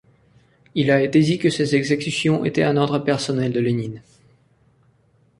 [0.73, 4.01] Il a été dit que ces exécutions étaient un ordre personnel de Lénine.